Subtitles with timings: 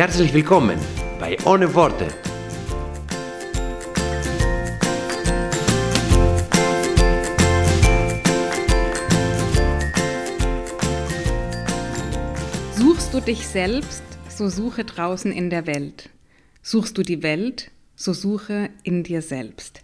[0.00, 0.78] Herzlich willkommen
[1.18, 2.08] bei Ohne Worte.
[12.78, 16.08] Suchst du dich selbst, so suche draußen in der Welt.
[16.62, 19.82] Suchst du die Welt, so suche in dir selbst.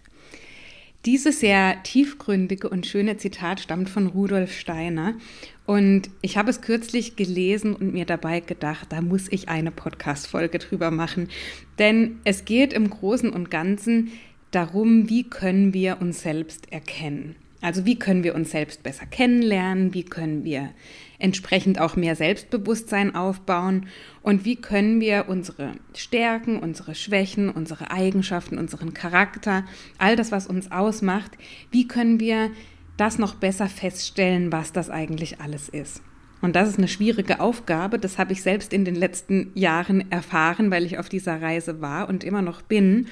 [1.05, 5.13] Dieses sehr tiefgründige und schöne Zitat stammt von Rudolf Steiner
[5.67, 10.59] und ich habe es kürzlich gelesen und mir dabei gedacht, da muss ich eine Podcast-Folge
[10.59, 11.27] drüber machen,
[11.77, 14.13] denn es geht im Großen und Ganzen
[14.51, 17.35] darum, wie können wir uns selbst erkennen.
[17.59, 20.69] Also wie können wir uns selbst besser kennenlernen, wie können wir
[21.19, 23.87] entsprechend auch mehr Selbstbewusstsein aufbauen?
[24.21, 29.65] Und wie können wir unsere Stärken, unsere Schwächen, unsere Eigenschaften, unseren Charakter,
[29.97, 31.31] all das, was uns ausmacht,
[31.71, 32.51] wie können wir
[32.97, 36.01] das noch besser feststellen, was das eigentlich alles ist.
[36.41, 40.69] Und das ist eine schwierige Aufgabe, das habe ich selbst in den letzten Jahren erfahren,
[40.69, 43.07] weil ich auf dieser Reise war und immer noch bin.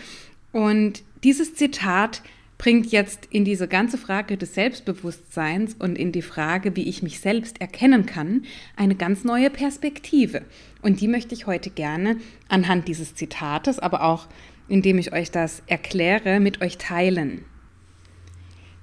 [0.51, 2.21] Und dieses Zitat
[2.57, 7.19] bringt jetzt in diese ganze Frage des Selbstbewusstseins und in die Frage, wie ich mich
[7.19, 8.43] selbst erkennen kann,
[8.75, 10.43] eine ganz neue Perspektive.
[10.81, 14.27] Und die möchte ich heute gerne anhand dieses Zitates, aber auch
[14.67, 17.43] indem ich euch das erkläre, mit euch teilen.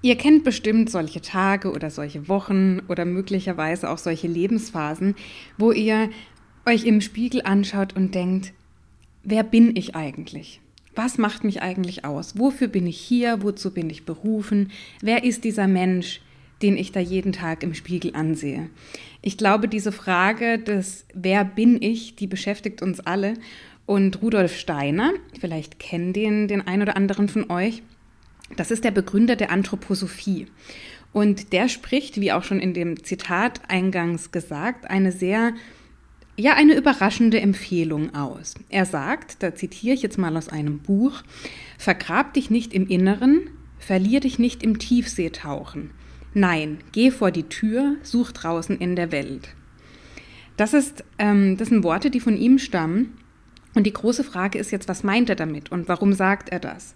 [0.05, 5.14] Ihr kennt bestimmt solche Tage oder solche Wochen oder möglicherweise auch solche Lebensphasen,
[5.58, 6.11] wo ihr
[6.67, 8.52] euch im Spiegel anschaut und denkt,
[9.23, 10.61] wer bin ich eigentlich?
[10.96, 12.36] Was macht mich eigentlich aus?
[12.36, 13.42] Wofür bin ich hier?
[13.42, 14.73] Wozu bin ich berufen?
[15.01, 16.20] Wer ist dieser Mensch,
[16.62, 18.70] den ich da jeden Tag im Spiegel ansehe?
[19.23, 23.35] Ich glaube, diese Frage des Wer bin ich, die beschäftigt uns alle.
[23.86, 27.83] Und Rudolf Steiner, vielleicht kennen den den ein oder anderen von euch,
[28.57, 30.46] das ist der Begründer der Anthroposophie.
[31.13, 35.52] Und der spricht, wie auch schon in dem Zitat eingangs gesagt, eine sehr
[36.36, 38.55] ja eine überraschende Empfehlung aus.
[38.70, 41.23] Er sagt, da zitiere ich jetzt mal aus einem Buch,
[41.79, 45.91] vergrab dich nicht im Inneren, verlier dich nicht im Tiefseetauchen.
[46.35, 49.51] Nein, geh vor die Tür, such draußen in der Welt.
[50.57, 53.18] Das, ist, ähm, das sind Worte, die von ihm stammen.
[53.75, 56.95] Und die große Frage ist jetzt, was meint er damit und warum sagt er das?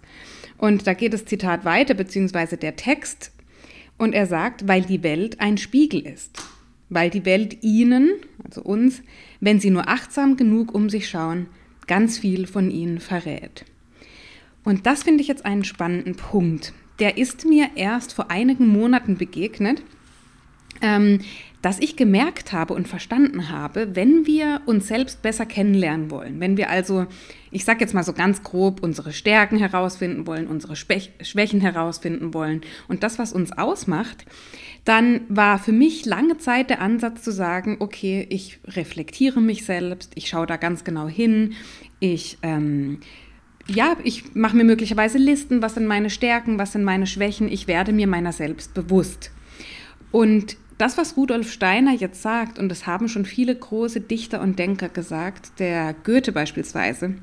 [0.57, 3.31] Und da geht das Zitat weiter, beziehungsweise der Text.
[3.97, 6.39] Und er sagt, weil die Welt ein Spiegel ist
[6.89, 9.01] weil die Welt ihnen, also uns,
[9.39, 11.47] wenn sie nur achtsam genug um sich schauen,
[11.85, 13.65] ganz viel von ihnen verrät.
[14.63, 16.73] Und das finde ich jetzt einen spannenden Punkt.
[16.99, 19.83] Der ist mir erst vor einigen Monaten begegnet,
[20.81, 21.21] ähm,
[21.61, 26.55] dass ich gemerkt habe und verstanden habe, wenn wir uns selbst besser kennenlernen wollen, wenn
[26.55, 27.07] wir also,
[27.51, 32.61] ich sage jetzt mal so ganz grob, unsere Stärken herausfinden wollen, unsere Schwächen herausfinden wollen
[32.87, 34.25] und das, was uns ausmacht,
[34.85, 40.11] dann war für mich lange Zeit der Ansatz zu sagen, okay, ich reflektiere mich selbst,
[40.15, 41.53] ich schaue da ganz genau hin,
[41.99, 42.99] ich ähm,
[43.69, 47.67] ja, ich mache mir möglicherweise Listen, was sind meine Stärken, was sind meine Schwächen, ich
[47.67, 49.31] werde mir meiner selbst bewusst.
[50.11, 54.59] Und das, was Rudolf Steiner jetzt sagt, und das haben schon viele große Dichter und
[54.59, 57.15] Denker gesagt, der Goethe beispielsweise,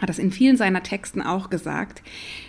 [0.00, 2.02] hat das in vielen seiner Texten auch gesagt,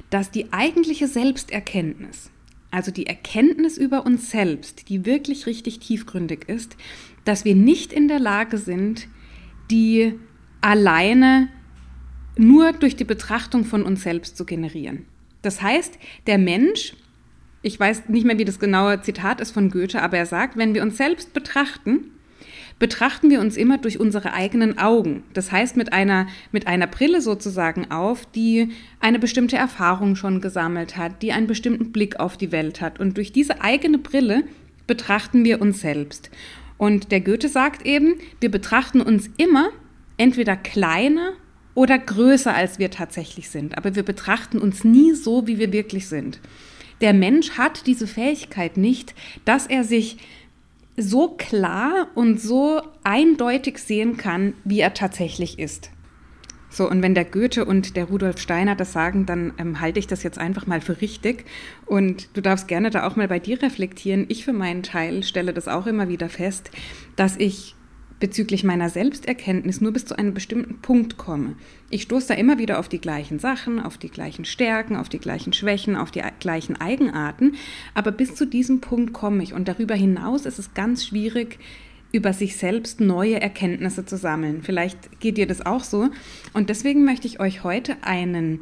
[0.10, 2.32] dass die eigentliche Selbsterkenntnis,
[2.72, 6.78] also die Erkenntnis über uns selbst, die wirklich richtig tiefgründig ist,
[7.26, 9.08] dass wir nicht in der Lage sind,
[9.70, 10.16] die
[10.62, 11.50] alleine
[12.38, 15.06] nur durch die Betrachtung von uns selbst zu generieren.
[15.42, 16.96] Das heißt, der Mensch,
[17.64, 20.76] ich weiß nicht mehr, wie das genaue Zitat ist von Goethe, aber er sagt, wenn
[20.76, 22.12] wir uns selbst betrachten,
[22.78, 25.24] betrachten wir uns immer durch unsere eigenen Augen.
[25.34, 30.98] Das heißt, mit einer, mit einer Brille sozusagen auf, die eine bestimmte Erfahrung schon gesammelt
[30.98, 33.00] hat, die einen bestimmten Blick auf die Welt hat.
[33.00, 34.44] Und durch diese eigene Brille
[34.86, 36.30] betrachten wir uns selbst.
[36.78, 39.70] Und der Goethe sagt eben, wir betrachten uns immer
[40.18, 41.32] entweder kleiner
[41.76, 43.78] oder größer, als wir tatsächlich sind.
[43.78, 46.42] Aber wir betrachten uns nie so, wie wir wirklich sind.
[47.04, 49.14] Der Mensch hat diese Fähigkeit nicht,
[49.44, 50.18] dass er sich
[50.96, 55.92] so klar und so eindeutig sehen kann, wie er tatsächlich ist.
[56.70, 60.08] So, und wenn der Goethe und der Rudolf Steiner das sagen, dann ähm, halte ich
[60.08, 61.46] das jetzt einfach mal für richtig.
[61.86, 64.26] Und du darfst gerne da auch mal bei dir reflektieren.
[64.30, 66.72] Ich für meinen Teil stelle das auch immer wieder fest,
[67.18, 67.76] dass ich
[68.24, 71.58] bezüglich meiner Selbsterkenntnis nur bis zu einem bestimmten Punkt komme.
[71.90, 75.20] Ich stoße da immer wieder auf die gleichen Sachen, auf die gleichen Stärken, auf die
[75.20, 77.56] gleichen Schwächen, auf die gleichen Eigenarten,
[77.94, 81.60] aber bis zu diesem Punkt komme ich und darüber hinaus ist es ganz schwierig,
[82.14, 84.62] über sich selbst neue Erkenntnisse zu sammeln.
[84.64, 86.08] Vielleicht geht dir das auch so.
[86.54, 88.62] Und deswegen möchte ich euch heute einen,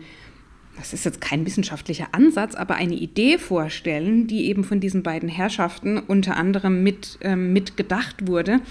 [0.77, 5.29] das ist jetzt kein wissenschaftlicher Ansatz, aber eine Idee vorstellen, die eben von diesen beiden
[5.29, 8.62] Herrschaften unter anderem mit, äh, mitgedacht wurde,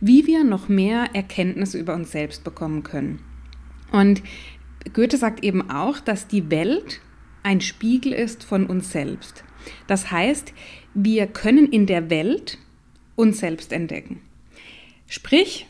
[0.00, 3.20] wie wir noch mehr Erkenntnisse über uns selbst bekommen können.
[3.90, 4.22] Und
[4.92, 7.00] Goethe sagt eben auch, dass die Welt
[7.42, 9.44] ein Spiegel ist von uns selbst.
[9.86, 10.52] Das heißt,
[10.94, 12.58] wir können in der Welt
[13.14, 14.20] uns selbst entdecken.
[15.08, 15.66] Sprich,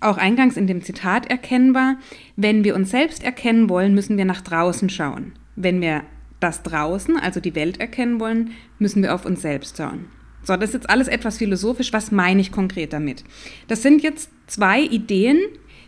[0.00, 1.96] auch eingangs in dem Zitat erkennbar,
[2.36, 5.32] wenn wir uns selbst erkennen wollen, müssen wir nach draußen schauen.
[5.56, 6.02] Wenn wir
[6.40, 10.06] das draußen, also die Welt erkennen wollen, müssen wir auf uns selbst schauen.
[10.44, 11.92] So, das ist jetzt alles etwas philosophisch.
[11.92, 13.24] Was meine ich konkret damit?
[13.66, 15.38] Das sind jetzt zwei Ideen,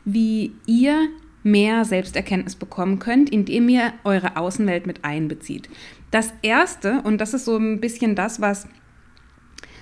[0.04, 1.08] wie ihr
[1.42, 5.70] mehr Selbsterkenntnis bekommen könnt, indem ihr eure Außenwelt mit einbezieht.
[6.10, 8.66] Das erste, und das ist so ein bisschen das, was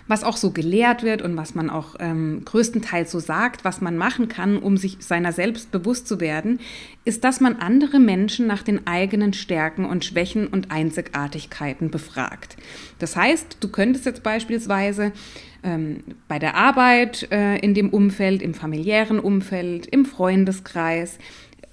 [0.08, 3.96] was auch so gelehrt wird und was man auch ähm, größtenteils so sagt, was man
[3.96, 6.60] machen kann, um sich seiner selbst bewusst zu werden,
[7.05, 12.56] ist, dass man andere Menschen nach den eigenen Stärken und Schwächen und Einzigartigkeiten befragt.
[12.99, 15.12] Das heißt, du könntest jetzt beispielsweise
[15.62, 21.19] ähm, bei der Arbeit äh, in dem Umfeld, im familiären Umfeld, im Freundeskreis,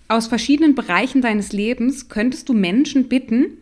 [0.08, 3.58] aus verschiedenen Bereichen deines Lebens könntest du Menschen bitten,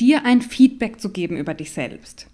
[0.00, 2.26] dir ein Feedback zu geben über dich selbst.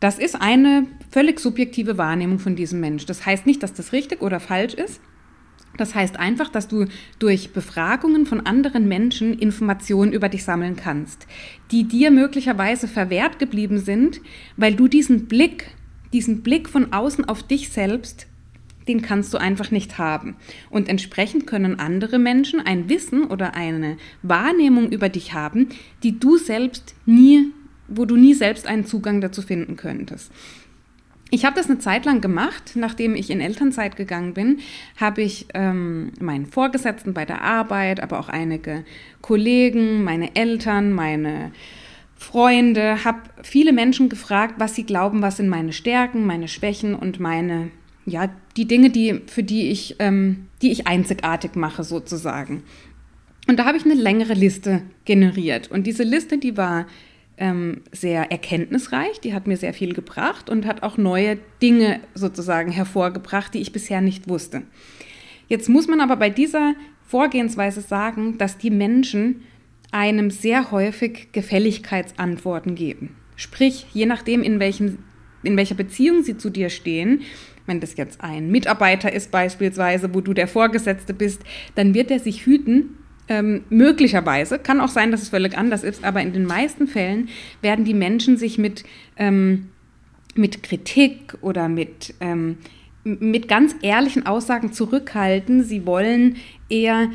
[0.00, 3.06] Das ist eine völlig subjektive Wahrnehmung von diesem Mensch.
[3.06, 5.00] Das heißt nicht, dass das richtig oder falsch ist.
[5.76, 6.86] Das heißt einfach, dass du
[7.18, 11.26] durch Befragungen von anderen Menschen Informationen über dich sammeln kannst,
[11.70, 14.20] die dir möglicherweise verwehrt geblieben sind,
[14.56, 15.70] weil du diesen Blick,
[16.12, 18.26] diesen Blick von außen auf dich selbst,
[18.88, 20.36] den kannst du einfach nicht haben.
[20.70, 25.68] Und entsprechend können andere Menschen ein Wissen oder eine Wahrnehmung über dich haben,
[26.02, 27.52] die du selbst nie
[27.88, 30.30] wo du nie selbst einen Zugang dazu finden könntest.
[31.30, 32.72] Ich habe das eine Zeit lang gemacht.
[32.74, 34.60] Nachdem ich in Elternzeit gegangen bin,
[34.96, 38.84] habe ich ähm, meinen Vorgesetzten bei der Arbeit, aber auch einige
[39.20, 41.52] Kollegen, meine Eltern, meine
[42.16, 47.20] Freunde, habe viele Menschen gefragt, was sie glauben, was sind meine Stärken, meine Schwächen und
[47.20, 47.70] meine,
[48.06, 52.62] ja, die Dinge, die, für die ich, ähm, die ich einzigartig mache sozusagen.
[53.46, 55.70] Und da habe ich eine längere Liste generiert.
[55.70, 56.86] Und diese Liste, die war
[57.38, 62.70] ähm, sehr erkenntnisreich, die hat mir sehr viel gebracht und hat auch neue Dinge sozusagen
[62.70, 64.62] hervorgebracht, die ich bisher nicht wusste.
[65.48, 66.74] Jetzt muss man aber bei dieser
[67.06, 69.42] Vorgehensweise sagen, dass die Menschen
[69.90, 73.16] einem sehr häufig Gefälligkeitsantworten geben.
[73.36, 74.98] Sprich, je nachdem, in, welchem,
[75.42, 77.22] in welcher Beziehung sie zu dir stehen,
[77.66, 81.42] wenn das jetzt ein Mitarbeiter ist beispielsweise, wo du der Vorgesetzte bist,
[81.74, 82.96] dann wird er sich hüten,
[83.28, 87.28] ähm, möglicherweise, kann auch sein, dass es völlig anders ist, aber in den meisten Fällen
[87.60, 88.84] werden die Menschen sich mit,
[89.16, 89.68] ähm,
[90.34, 92.58] mit Kritik oder mit, ähm,
[93.04, 95.64] mit ganz ehrlichen Aussagen zurückhalten.
[95.64, 96.36] Sie wollen
[96.68, 97.10] eher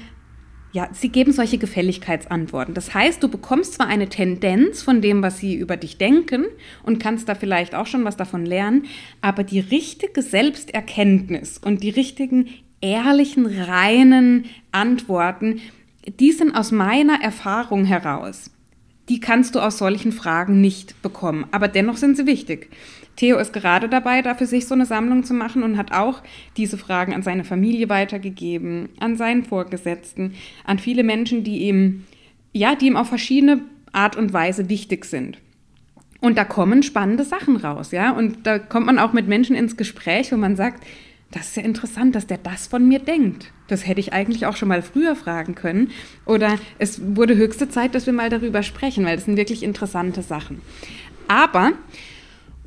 [0.73, 2.73] ja, sie geben solche Gefälligkeitsantworten.
[2.73, 6.45] Das heißt, du bekommst zwar eine Tendenz von dem, was sie über dich denken
[6.81, 8.85] und kannst da vielleicht auch schon was davon lernen,
[9.21, 12.49] aber die richtige Selbsterkenntnis und die richtigen
[12.81, 15.61] ehrlichen, reinen Antworten,
[16.07, 18.51] die sind aus meiner Erfahrung heraus.
[19.09, 22.69] Die kannst du aus solchen Fragen nicht bekommen, aber dennoch sind sie wichtig.
[23.15, 26.23] Theo ist gerade dabei, da für sich so eine Sammlung zu machen und hat auch
[26.57, 30.33] diese Fragen an seine Familie weitergegeben, an seinen Vorgesetzten,
[30.63, 32.05] an viele Menschen, die ihm,
[32.53, 35.37] ja, die ihm auf verschiedene Art und Weise wichtig sind.
[36.21, 38.11] Und da kommen spannende Sachen raus, ja.
[38.11, 40.83] Und da kommt man auch mit Menschen ins Gespräch, wo man sagt,
[41.33, 43.51] das ist ja interessant, dass der das von mir denkt.
[43.67, 45.89] Das hätte ich eigentlich auch schon mal früher fragen können.
[46.25, 50.21] Oder es wurde höchste Zeit, dass wir mal darüber sprechen, weil das sind wirklich interessante
[50.21, 50.61] Sachen.
[51.27, 51.71] Aber,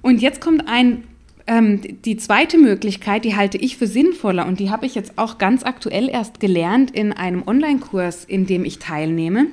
[0.02, 1.04] und jetzt kommt ein,
[1.46, 5.38] ähm, die zweite Möglichkeit, die halte ich für sinnvoller und die habe ich jetzt auch
[5.38, 9.46] ganz aktuell erst gelernt in einem Online-Kurs, in dem ich teilnehme.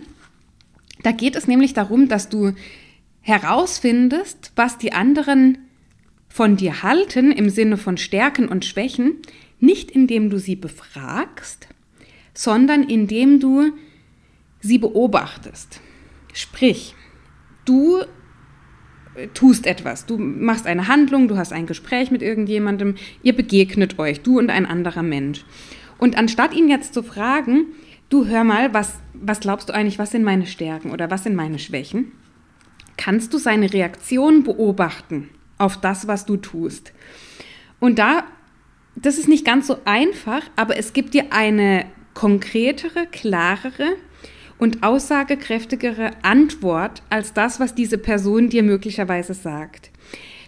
[1.04, 2.54] Da geht es nämlich darum, dass du
[3.22, 5.60] herausfindest, was die anderen
[6.34, 9.18] von dir halten im Sinne von Stärken und Schwächen,
[9.60, 11.68] nicht indem du sie befragst,
[12.34, 13.70] sondern indem du
[14.60, 15.80] sie beobachtest.
[16.34, 16.96] Sprich,
[17.66, 18.00] du
[19.14, 24.00] äh, tust etwas, du machst eine Handlung, du hast ein Gespräch mit irgendjemandem, ihr begegnet
[24.00, 25.46] euch, du und ein anderer Mensch.
[26.00, 27.68] Und anstatt ihn jetzt zu fragen,
[28.10, 31.36] du hör mal, was, was glaubst du eigentlich, was sind meine Stärken oder was sind
[31.36, 32.12] meine Schwächen,
[32.98, 35.30] kannst du seine Reaktion beobachten
[35.64, 36.92] auf das, was du tust.
[37.80, 38.24] Und da
[38.96, 43.96] das ist nicht ganz so einfach, aber es gibt dir eine konkretere, klarere
[44.60, 49.90] und aussagekräftigere Antwort als das, was diese Person dir möglicherweise sagt.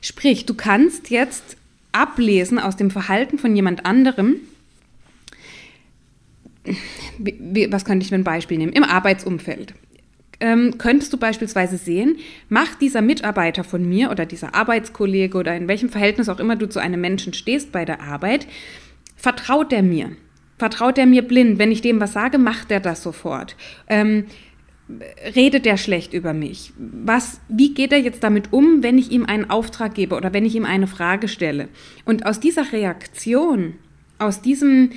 [0.02, 1.58] Sprich, du kannst jetzt
[1.92, 4.36] ablesen aus dem Verhalten von jemand anderem,
[7.70, 8.74] was könnte ich für ein Beispiel nehmen?
[8.74, 9.74] Im Arbeitsumfeld.
[10.40, 12.18] Ähm, könntest du beispielsweise sehen,
[12.50, 16.68] macht dieser Mitarbeiter von mir oder dieser Arbeitskollege oder in welchem Verhältnis auch immer du
[16.68, 18.48] zu einem Menschen stehst bei der Arbeit,
[19.16, 20.12] vertraut er mir?
[20.58, 21.60] Vertraut er mir blind?
[21.60, 23.56] Wenn ich dem was sage, macht er das sofort.
[23.88, 24.26] Ähm,
[25.36, 26.72] redet er schlecht über mich?
[26.78, 30.46] Was, wie geht er jetzt damit um, wenn ich ihm einen Auftrag gebe oder wenn
[30.46, 31.70] ich ihm eine Frage stelle?
[32.06, 33.76] Und aus dieser Reaktion,
[34.20, 34.92] aus diesem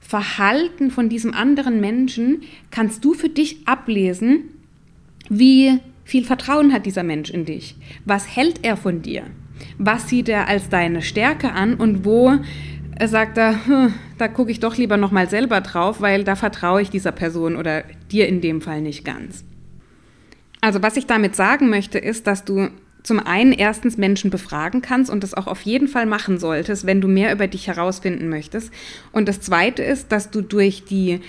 [0.00, 4.55] Verhalten von diesem anderen Menschen kannst du für dich ablesen,
[5.28, 7.76] wie viel Vertrauen hat dieser Mensch in dich?
[8.04, 9.24] Was hält er von dir?
[9.78, 12.38] Was sieht er als deine Stärke an und wo
[13.04, 16.90] sagt er, hm, da gucke ich doch lieber nochmal selber drauf, weil da vertraue ich
[16.90, 19.44] dieser Person oder dir in dem Fall nicht ganz.
[20.62, 22.70] Also was ich damit sagen möchte, ist, dass du
[23.02, 27.00] zum einen erstens Menschen befragen kannst und das auch auf jeden Fall machen solltest, wenn
[27.00, 28.72] du mehr über dich herausfinden möchtest.
[29.12, 31.20] Und das zweite ist, dass du durch die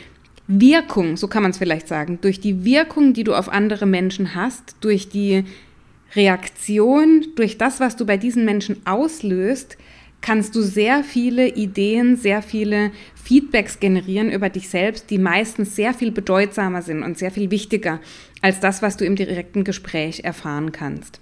[0.48, 4.34] Wirkung, so kann man es vielleicht sagen, durch die Wirkung, die du auf andere Menschen
[4.34, 5.44] hast, durch die
[6.16, 9.78] Reaktion, durch das, was du bei diesen Menschen auslöst,
[10.22, 15.94] kannst du sehr viele Ideen, sehr viele Feedbacks generieren über dich selbst, die meistens sehr
[15.94, 18.00] viel bedeutsamer sind und sehr viel wichtiger
[18.42, 21.20] als das, was du im direkten Gespräch erfahren kannst.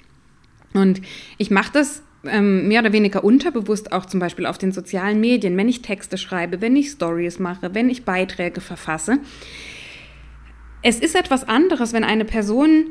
[0.74, 1.02] Und
[1.38, 5.58] ich mache das ähm, mehr oder weniger unterbewusst auch zum Beispiel auf den sozialen Medien,
[5.58, 9.20] wenn ich Texte schreibe, wenn ich Stories mache, wenn ich Beiträge verfasse.
[10.82, 12.86] Es ist etwas anderes, wenn eine Person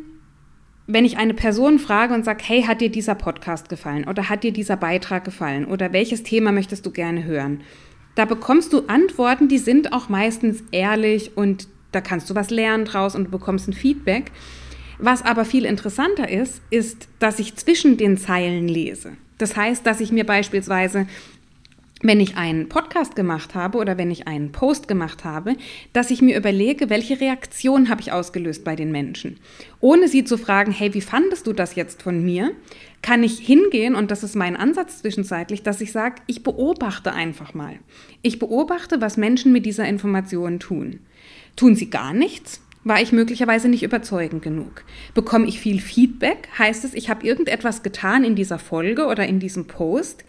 [0.87, 4.43] wenn ich eine Person frage und sage, hey, hat dir dieser Podcast gefallen oder hat
[4.43, 7.63] dir dieser Beitrag gefallen oder welches Thema möchtest du gerne hören?
[8.15, 12.85] Da bekommst du Antworten, die sind auch meistens ehrlich und da kannst du was lernen
[12.85, 14.31] draus und du bekommst ein Feedback.
[14.99, 19.17] Was aber viel interessanter ist, ist, dass ich zwischen den Zeilen lese.
[19.39, 21.07] Das heißt, dass ich mir beispielsweise
[22.05, 25.57] wenn ich einen Podcast gemacht habe oder wenn ich einen Post gemacht habe,
[25.95, 29.39] dass ich mir überlege, welche Reaktion habe ich ausgelöst bei den Menschen.
[29.81, 32.53] Ohne sie zu fragen, hey, wie fandest du das jetzt von mir,
[33.01, 37.55] kann ich hingehen, und das ist mein Ansatz zwischenzeitlich, dass ich sage, ich beobachte einfach
[37.55, 37.79] mal.
[38.21, 41.01] Ich beobachte, was Menschen mit dieser Information tun.
[41.57, 42.61] Tun sie gar nichts?
[42.85, 44.85] War ich möglicherweise nicht überzeugend genug?
[45.15, 46.49] Bekomme ich viel Feedback?
[46.59, 50.25] Heißt es, ich habe irgendetwas getan in dieser Folge oder in diesem Post,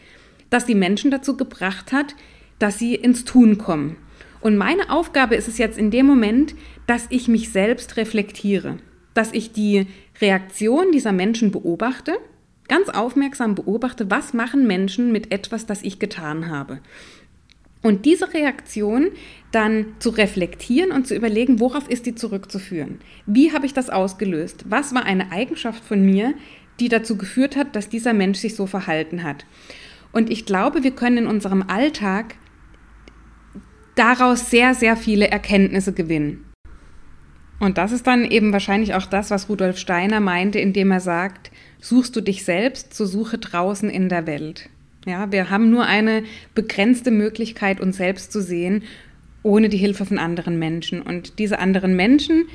[0.50, 2.16] das die Menschen dazu gebracht hat,
[2.58, 3.98] dass sie ins Tun kommen.
[4.40, 6.56] Und meine Aufgabe ist es jetzt in dem Moment,
[6.88, 8.78] dass ich mich selbst reflektiere,
[9.14, 9.88] dass ich die
[10.22, 12.14] Reaktion dieser Menschen beobachte,
[12.70, 16.80] ganz aufmerksam beobachte, was machen Menschen mit etwas, das ich getan habe.
[17.86, 19.12] Und diese Reaktion
[19.52, 22.98] dann zu reflektieren und zu überlegen, worauf ist die zurückzuführen?
[23.28, 24.66] Wie habe ich das ausgelöst?
[24.68, 26.34] Was war eine Eigenschaft von mir,
[26.80, 29.46] die dazu geführt hat, dass dieser Mensch sich so verhalten hat?
[30.12, 32.38] Und ich glaube, wir können in unserem Alltag
[33.94, 36.44] daraus sehr, sehr viele Erkenntnisse gewinnen.
[37.60, 41.52] Und das ist dann eben wahrscheinlich auch das, was Rudolf Steiner meinte, indem er sagt,
[41.82, 44.72] suchst du dich selbst, so suche draußen in der Welt.
[45.06, 46.24] Ja, wir haben nur eine
[46.56, 48.84] begrenzte Möglichkeit, uns selbst zu sehen,
[49.44, 51.02] ohne die Hilfe von anderen Menschen.
[51.02, 52.46] Und diese anderen Menschen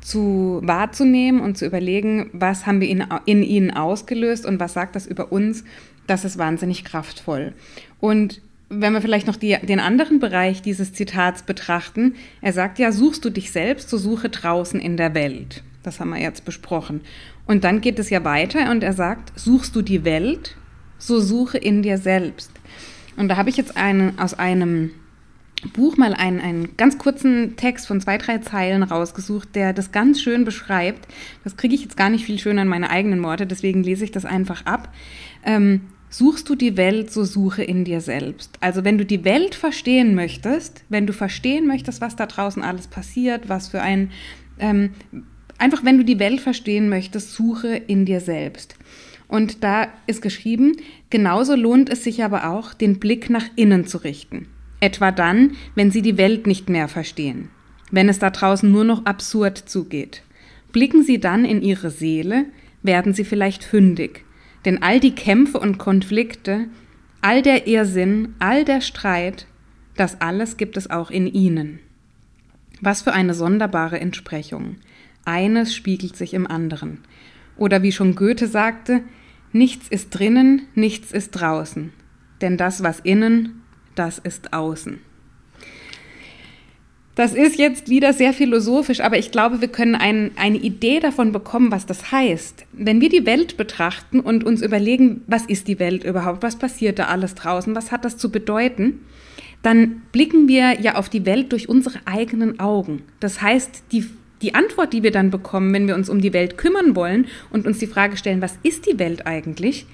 [0.00, 4.96] zu wahrzunehmen und zu überlegen, was haben wir in, in ihnen ausgelöst und was sagt
[4.96, 5.64] das über uns
[6.10, 7.52] das ist wahnsinnig kraftvoll.
[8.00, 12.92] Und wenn wir vielleicht noch die, den anderen Bereich dieses Zitats betrachten, er sagt ja,
[12.92, 15.62] suchst du dich selbst, so suche draußen in der Welt.
[15.82, 17.00] Das haben wir jetzt besprochen.
[17.46, 20.56] Und dann geht es ja weiter und er sagt, suchst du die Welt,
[21.00, 22.52] so suche in dir selbst.
[23.16, 24.92] Und da habe ich jetzt einen, aus einem
[25.74, 30.22] Buch mal einen, einen ganz kurzen Text von zwei, drei Zeilen rausgesucht, der das ganz
[30.22, 31.08] schön beschreibt.
[31.42, 34.12] Das kriege ich jetzt gar nicht viel schöner in meine eigenen Worte, deswegen lese ich
[34.12, 34.92] das einfach ab.
[35.44, 38.58] Ähm, Suchst du die Welt, so suche in dir selbst.
[38.60, 42.88] Also wenn du die Welt verstehen möchtest, wenn du verstehen möchtest, was da draußen alles
[42.88, 44.10] passiert, was für ein,
[44.58, 44.90] ähm,
[45.56, 48.74] einfach wenn du die Welt verstehen möchtest, suche in dir selbst.
[49.30, 50.76] Und da ist geschrieben,
[51.08, 54.48] genauso lohnt es sich aber auch, den Blick nach innen zu richten.
[54.80, 57.48] Etwa dann, wenn sie die Welt nicht mehr verstehen,
[57.90, 60.22] wenn es da draußen nur noch absurd zugeht.
[60.72, 62.46] Blicken sie dann in ihre Seele,
[62.82, 64.24] werden sie vielleicht fündig
[64.64, 66.66] denn all die Kämpfe und Konflikte,
[67.20, 69.46] all der Irrsinn, all der Streit,
[69.96, 71.80] das alles gibt es auch in ihnen.
[72.80, 74.76] Was für eine sonderbare Entsprechung.
[75.24, 77.00] Eines spiegelt sich im anderen.
[77.56, 79.02] Oder wie schon Goethe sagte,
[79.52, 81.92] nichts ist drinnen, nichts ist draußen.
[82.40, 83.62] Denn das, was innen,
[83.94, 85.00] das ist außen.
[87.16, 91.32] Das ist jetzt wieder sehr philosophisch, aber ich glaube, wir können ein, eine Idee davon
[91.32, 92.64] bekommen, was das heißt.
[92.72, 96.98] Wenn wir die Welt betrachten und uns überlegen, was ist die Welt überhaupt, was passiert
[96.98, 99.00] da alles draußen, was hat das zu bedeuten,
[99.62, 103.02] dann blicken wir ja auf die Welt durch unsere eigenen Augen.
[103.18, 104.06] Das heißt, die,
[104.42, 107.66] die Antwort, die wir dann bekommen, wenn wir uns um die Welt kümmern wollen und
[107.66, 109.86] uns die Frage stellen, was ist die Welt eigentlich,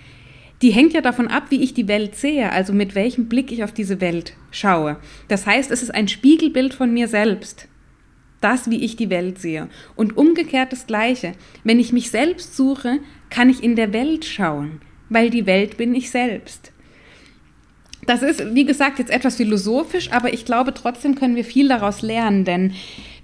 [0.62, 3.62] die hängt ja davon ab, wie ich die Welt sehe, also mit welchem Blick ich
[3.62, 4.96] auf diese Welt schaue.
[5.28, 7.68] Das heißt, es ist ein Spiegelbild von mir selbst.
[8.40, 9.68] Das, wie ich die Welt sehe.
[9.96, 11.32] Und umgekehrt das Gleiche.
[11.64, 15.94] Wenn ich mich selbst suche, kann ich in der Welt schauen, weil die Welt bin
[15.94, 16.72] ich selbst.
[18.06, 22.02] Das ist, wie gesagt, jetzt etwas philosophisch, aber ich glaube, trotzdem können wir viel daraus
[22.02, 22.72] lernen, denn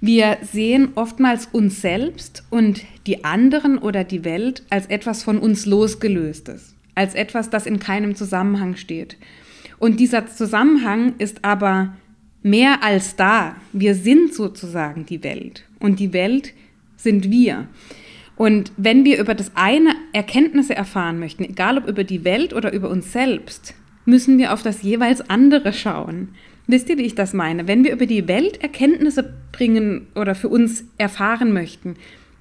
[0.01, 5.65] wir sehen oftmals uns selbst und die anderen oder die Welt als etwas von uns
[5.65, 9.17] losgelöstes als etwas, das in keinem Zusammenhang steht.
[9.79, 11.95] Und dieser Zusammenhang ist aber
[12.41, 13.55] mehr als da.
[13.71, 16.53] Wir sind sozusagen die Welt und die Welt
[16.95, 17.67] sind wir.
[18.35, 22.73] Und wenn wir über das eine Erkenntnisse erfahren möchten, egal ob über die Welt oder
[22.73, 26.29] über uns selbst, müssen wir auf das jeweils andere schauen.
[26.67, 27.67] Wisst ihr, wie ich das meine?
[27.67, 31.95] Wenn wir über die Welt Erkenntnisse bringen oder für uns erfahren möchten,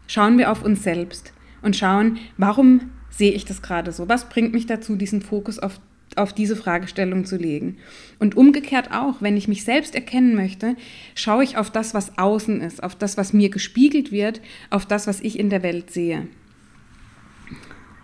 [0.06, 4.08] schauen wir auf uns selbst und schauen, warum sehe ich das gerade so?
[4.08, 5.80] Was bringt mich dazu, diesen Fokus auf,
[6.14, 7.78] auf diese Fragestellung zu legen?
[8.20, 10.76] Und umgekehrt auch, wenn ich mich selbst erkennen möchte,
[11.14, 14.40] schaue ich auf das, was außen ist, auf das, was mir gespiegelt wird,
[14.70, 16.28] auf das, was ich in der Welt sehe.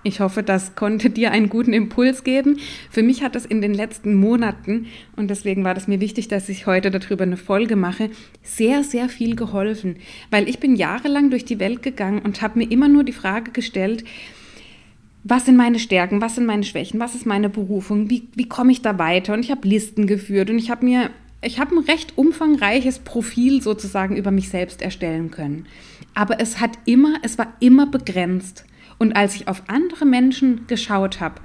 [0.04, 2.58] Ich hoffe, das konnte dir einen guten Impuls geben.
[2.88, 4.86] Für mich hat es in den letzten Monaten,
[5.16, 8.10] und deswegen war das mir wichtig, dass ich heute darüber eine Folge mache,
[8.42, 9.96] sehr, sehr viel geholfen.
[10.30, 13.50] Weil ich bin jahrelang durch die Welt gegangen und habe mir immer nur die Frage
[13.50, 14.04] gestellt,
[15.24, 18.72] was sind meine Stärken, was sind meine Schwächen, was ist meine Berufung, wie, wie komme
[18.72, 19.34] ich da weiter?
[19.34, 21.10] Und ich habe Listen geführt und ich habe mir,
[21.42, 25.66] ich habe ein recht umfangreiches Profil sozusagen über mich selbst erstellen können.
[26.14, 28.64] Aber es hat immer, es war immer begrenzt.
[28.98, 31.40] Und als ich auf andere Menschen geschaut habe,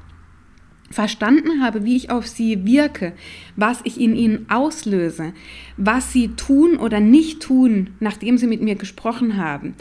[0.89, 3.13] verstanden habe, wie ich auf sie wirke,
[3.55, 5.33] was ich in ihnen auslöse,
[5.77, 9.75] was sie tun oder nicht tun, nachdem sie mit mir gesprochen haben,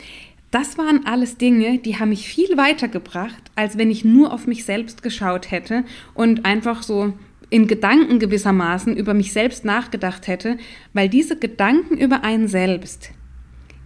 [0.51, 4.65] das waren alles Dinge, die haben mich viel weitergebracht, als wenn ich nur auf mich
[4.65, 7.15] selbst geschaut hätte und einfach so
[7.49, 10.59] in Gedanken gewissermaßen über mich selbst nachgedacht hätte,
[10.93, 13.13] weil diese Gedanken über einen selbst,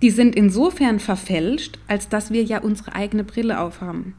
[0.02, 4.14] die sind insofern verfälscht, als dass wir ja unsere eigene Brille aufhaben.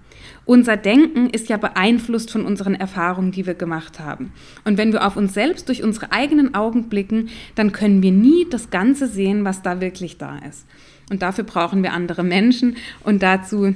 [0.45, 4.31] Unser Denken ist ja beeinflusst von unseren Erfahrungen, die wir gemacht haben.
[4.65, 8.47] Und wenn wir auf uns selbst durch unsere eigenen Augen blicken, dann können wir nie
[8.49, 10.65] das Ganze sehen, was da wirklich da ist.
[11.11, 12.77] Und dafür brauchen wir andere Menschen.
[13.03, 13.75] Und dazu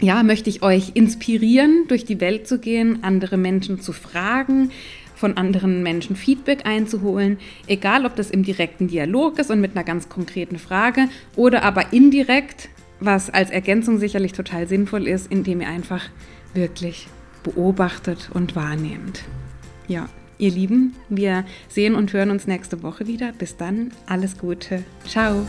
[0.00, 4.70] ja, möchte ich euch inspirieren, durch die Welt zu gehen, andere Menschen zu fragen,
[5.16, 9.84] von anderen Menschen Feedback einzuholen, egal ob das im direkten Dialog ist und mit einer
[9.84, 12.68] ganz konkreten Frage oder aber indirekt,
[13.00, 16.08] was als Ergänzung sicherlich total sinnvoll ist, indem ihr einfach
[16.54, 17.08] wirklich
[17.42, 19.24] beobachtet und wahrnehmt.
[19.88, 23.32] Ja, ihr Lieben, wir sehen und hören uns nächste Woche wieder.
[23.32, 24.82] Bis dann, alles Gute.
[25.06, 25.46] Ciao.